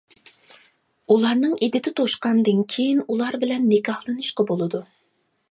[1.15, 4.85] ئۇلارنىڭ ئىددىتى توشقاندىن كېيىن ئۇلار بىلەن نىكاھلىنىشقا بولىدۇ.